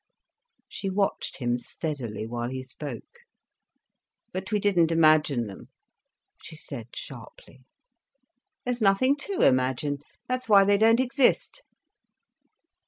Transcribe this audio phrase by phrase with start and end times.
[0.67, 3.19] She watched him steadily while he spoke.
[4.33, 5.67] "But we didn't imagine them,"
[6.41, 7.65] she said sharply.
[8.65, 11.61] "There's nothing to imagine, that's why they don't exist."